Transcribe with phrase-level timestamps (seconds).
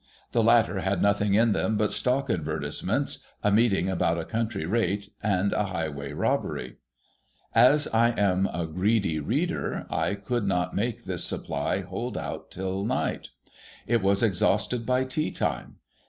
[0.31, 5.13] The latter had nothing in them but stock advertisements, a meeting about a county rate,
[5.21, 6.77] and a highway robbery.
[7.53, 10.75] As I am a FIRST IMPRESSIONS OF AN INN 93 greedy reader, I could not
[10.75, 13.29] make this supply hold out until night;
[13.85, 15.75] it was exhausted by tea time.